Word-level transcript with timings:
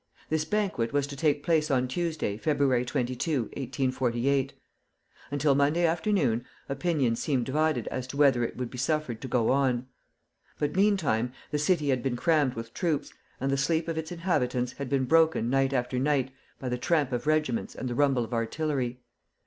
This 0.29 0.45
banquet 0.45 0.93
was 0.93 1.05
to 1.05 1.15
take 1.15 1.43
place 1.43 1.69
on 1.69 1.87
Tuesday, 1.87 2.35
Feb. 2.35 2.87
22, 2.87 3.41
1848. 3.43 4.53
Until 5.29 5.53
Monday 5.53 5.85
afternoon 5.85 6.43
opinions 6.67 7.21
seemed 7.21 7.45
divided 7.45 7.87
as 7.89 8.07
to 8.07 8.17
whether 8.17 8.43
it 8.43 8.57
would 8.57 8.71
be 8.71 8.79
suffered 8.79 9.21
to 9.21 9.27
go 9.27 9.51
on. 9.51 9.85
But 10.57 10.75
meantime 10.75 11.33
the 11.51 11.59
city 11.59 11.89
had 11.89 12.01
been 12.01 12.15
crammed 12.15 12.55
with 12.55 12.73
troops, 12.73 13.13
and 13.39 13.51
the 13.51 13.57
sleep 13.57 13.87
of 13.87 13.95
its 13.95 14.11
inhabitants 14.11 14.71
had 14.71 14.89
been 14.89 15.05
broken 15.05 15.51
night 15.51 15.71
after 15.71 15.99
night 15.99 16.31
by 16.57 16.67
the 16.67 16.79
tramp 16.79 17.11
of 17.11 17.27
regiments 17.27 17.75
and 17.75 17.87
the 17.87 17.93
rumble 17.93 18.23
of 18.23 18.33
artillery. 18.33 19.03